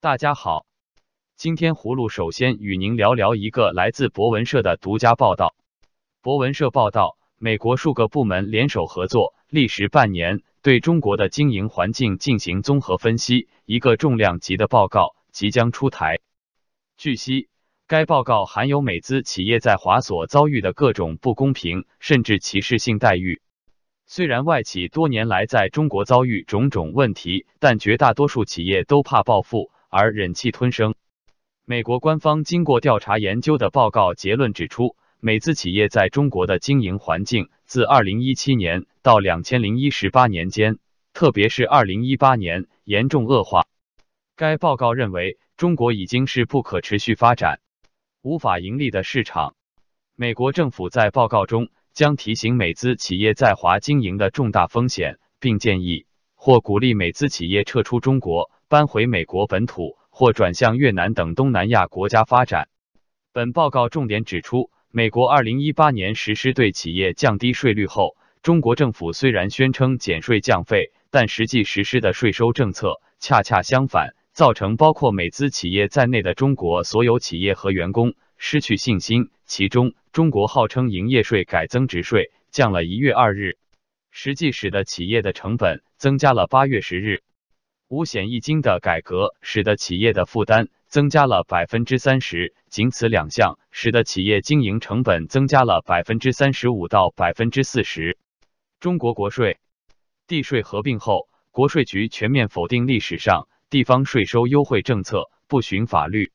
[0.00, 0.64] 大家好，
[1.34, 5.56] 今天葫芦首先与您聊聊一个来自博文社的独家报道。
[6.22, 16.20] 博文社报道，美国数个部门联手合作，历时半年，对中国的经营环境进行综合分析，一个重量级的报告即将出台。
[16.96, 17.48] 据悉，
[17.88, 23.42] 该报告含有美资企业在华所遭遇的各种不公平甚至歧视性待遇。
[24.06, 30.94] 虽然外企多年来在中国遭遇种种问题，但绝大多数企业都怕报复而忍气吞声。
[31.64, 40.78] 美国官方经过调查研究的报告结论指出，美资企业在中国的经营环境自二零一七年到两千零一十八年间，
[41.12, 43.66] 特别是二零一八年严重恶化。
[44.36, 47.60] 该报告认为，中国已经是不可持续发展、
[48.22, 49.54] 无法盈利的市场。
[50.14, 51.68] 美国政府在报告中。
[51.94, 62.68] 将提醒美资企业在华经营的重大风险，并建议或鼓励美资企业撤出中国，搬回美国本土或转向越南等东南亚国家发展。
[63.32, 79.30] 本报告重点指出，美国二零一八年实施对企业降低税率后，中国政府虽然宣称减税降费，但实际实施的税收政策恰恰相反，造成包括美资企业在内的中国所有企业和员工失去信心。
[79.46, 83.56] 其中，中国号称营业税改增值税降了一月二日，
[84.10, 87.22] 实际使得企业的成本增加了八月十日。
[87.88, 98.18] 五险一金的改革使得企业的负担增加了百分之三十，仅此两项使得企业经营成本增加了百分之三十五到百分之四十。
[98.78, 99.56] 中国国税
[100.26, 106.30] 地税合并后，国税局全面否定历史上地方税收优惠政策，不循法律，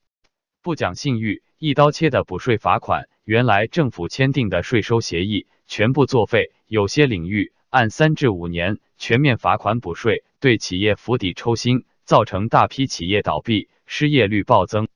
[0.64, 1.44] 不讲信誉。
[1.60, 6.52] 一刀切的补税罚款，原来政府签订的税收协议全部作废。
[6.66, 14.90] 有些领域按三至五年全面罚款补税，对企业釜底抽薪，造成大批企业倒闭，失业率暴增。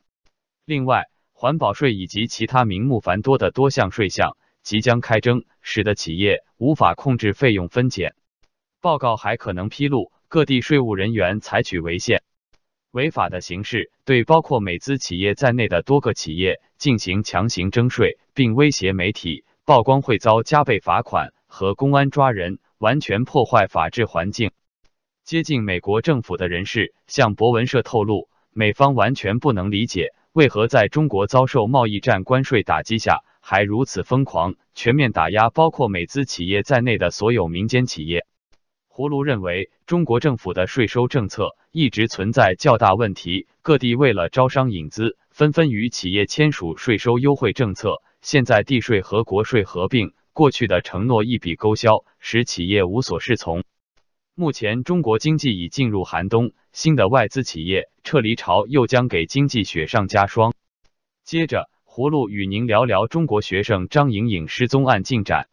[0.66, 8.14] 另外，环保税以及其他名目繁多的多项税项即将开征，使得企业无法控制费用分减。
[8.82, 12.24] 报告还可能披露各地税务人员采取违宪。
[12.92, 24.52] 违法的形式，对包括美资企业在内的多个企业进行强行征税，并威胁媒体曝光会遭加倍罚款和公安抓人，完全破坏法治环境。
[25.28, 38.26] 接近美国政府的人士向博文社透露，美方完全不能理解为何在中国遭受贸易战关税打击下，还如此疯狂全面打压包括美资企业在内的所有民间企业。
[38.90, 48.02] 葫芦认为，中国政府的税收政策一直存在较大问题，各地为了招商引资，纷纷与企业签署税收优惠政策。
[48.22, 53.66] 现在地税和国税合并，过去的承诺一笔勾销，使企业无所适从。
[54.40, 60.54] 目前中国经济已进入寒冬，新的外资企业撤离潮又将给经济雪上加霜。
[61.24, 65.50] 接着，葫芦与您聊聊中国学生张莹颖失踪案进展。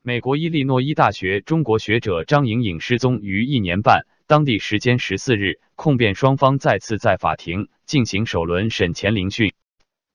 [0.00, 9.52] 美国伊利诺伊大学中国学者张莹颖失踪于一年半，当地时间十四日，控辩双方再次在法庭进行首轮审前聆讯。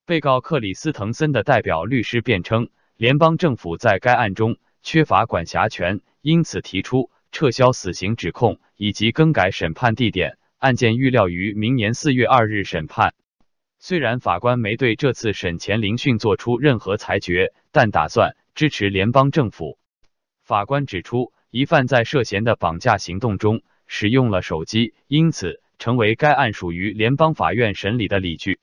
[0.04, 10.38] 被告克里斯滕森的代表律师辩称，联邦政府在该案中缺乏管辖权，因此提出撤销死刑指控以及更改审判地点。
[10.58, 13.14] 案件预料于明年四月二日审判。
[13.78, 19.78] 虽然法官没对这次审前聆讯作出任何裁决，但打算支持联邦政府。
[20.42, 28.58] 法官指出，疑犯在涉嫌的绑架行动中使用了手机，因此成为该案属于联邦法院审理的理据。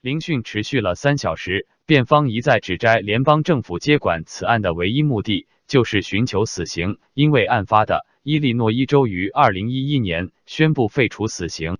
[0.00, 11.78] 聆讯持续了三小时，辩方一再指摘联邦政府接管此案的唯一目的就是寻求死刑，因为案发的伊利诺伊州于二零一一年宣布废除死刑。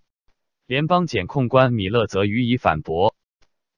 [0.67, 3.15] 联邦检控官米勒则予以反驳，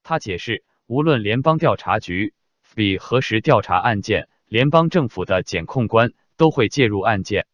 [0.03, 2.33] 他解释，无论联邦调查局
[2.75, 4.29] 比何时调查案件。
[4.47, 7.47] 联邦政府的检控官都会介入案件。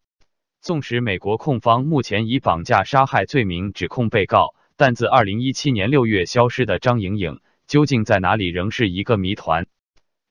[0.62, 9.66] 纵使美国控方目前以绑架杀害罪名指控被告，但自二零一七年六月消失的张颖颖究竟在哪里，仍是一个谜团。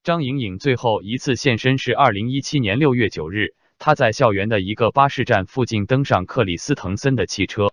[0.05, 7.73] 张莹颖最后一次现身是二零一七年六月九日，她在校园的一个巴士站附近登上克里斯滕森的汽车。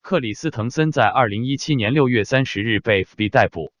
[0.00, 3.72] 克里斯滕森在二零一七年六月三十日被被逮捕。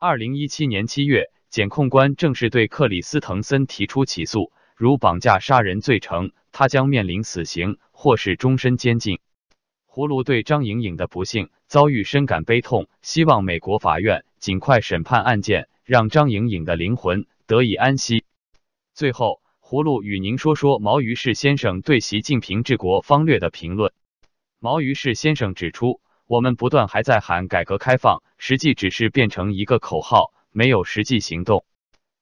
[0.00, 1.30] 二零一七年七月。
[1.50, 9.18] 检控官正式对克里斯滕森提出起诉，如绑架杀人罪成，他将面临死刑或是终身监禁。
[9.88, 18.22] 葫芦对张莹颖的不幸遭遇深感悲痛，希望美国法院尽快审判案件，让张颖颖的灵魂得以安息。
[18.94, 23.92] 最后，葫芦与您说说毛于轼先生对习近平治国方略的评论。
[24.60, 26.00] 毛于轼先生指出。
[26.28, 31.64] 我们不断还在喊改革开放，实际只是变成一个口号，没有实际行动。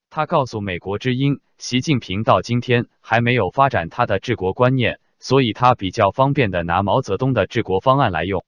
[0.09, 8.47] 他告诉美国之音，习近平到今天还没有发展他的治国观念，所以他比较方便的拿毛泽东的治国方案来用。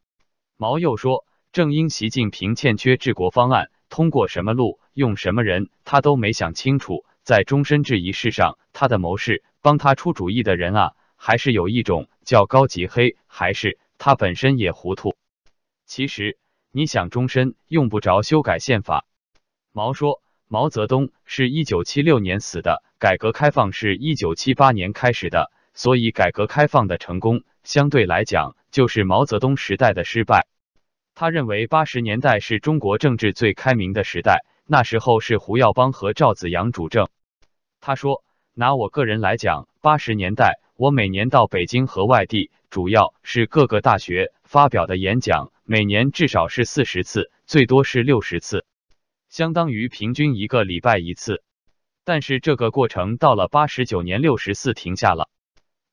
[0.56, 7.04] 毛又说，正因习近平欠缺治国方案，通过什么路，用什么人，他都没想清楚。
[7.22, 15.14] 在终身制一事上，他的谋士帮他出主意的人啊，还是有一种叫高级黑，还是他本身也糊涂。
[15.84, 16.38] 其实
[16.72, 19.04] 你想终身用不着修改宪法。
[19.72, 20.22] 毛说。
[20.52, 30.48] 毛泽东是一九七六年死的，改革开放是一九七八年开始的，所以改革开放的成功相对来讲就是毛泽东时代的失败。
[31.20, 37.10] 他认为八十年代是中国政治最开明的时代，那时候是胡耀邦和赵紫阳主政。
[37.78, 38.24] 他说，
[38.54, 48.64] 拿我个人来讲，八十年代我每年到北京和外地，主要是各个大学发表的演讲，每年至少是四十次，最多是六十次。
[49.28, 51.42] 相当于平均一个礼拜一次，
[52.02, 55.28] 但是这个过程到了八十九年六十四停下了。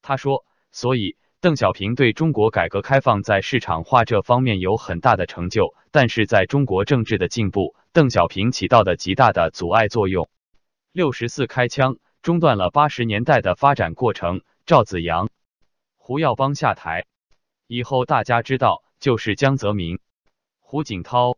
[0.02, 10.30] 他说，所以邓小平对中国改革开放在市场化这方面有很大的成就，但是在中国政治的进步，邓小平起到的极大的阻碍作用。
[10.92, 14.42] 六十四开枪，中断了八十年代的发展过程。
[14.66, 15.30] 赵紫阳、
[15.96, 17.06] 胡耀邦下台
[17.68, 20.00] 以后，大家知道就是江泽民、
[20.60, 21.38] 胡锦涛。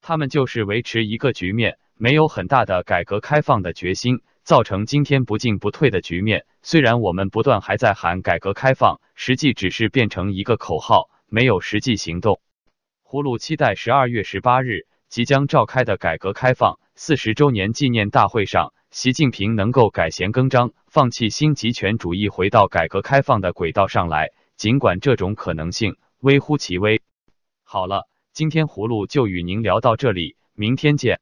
[0.00, 6.46] 他们就是维持一个局面，没有很大的改革开放的决心，造成今天不进不退的局面。
[6.62, 12.40] 虽然我们不断还在喊改革开放，实际只是变成一个口号，没有实际行动。
[13.04, 24.30] 葫芦期待十二月十八日即将召开的改革开放四十周年纪念大会上，习近平能够改弦更张，放弃新极权主义，回到改革开放的轨道上来。
[24.56, 27.00] 尽管这种可能性微乎其微。
[27.64, 28.08] 好了。
[28.34, 31.20] 今天葫芦就与您聊到这里，明天见。